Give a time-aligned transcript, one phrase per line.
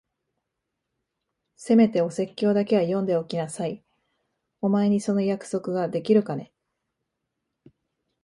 [1.57, 3.83] せめてお説教だけは読んでおきなさい。
[4.59, 6.51] お前にその約束ができるかね？